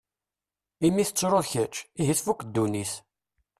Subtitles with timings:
[0.87, 2.93] Imi tettruḍ kečč, ihi tfuk ddunit.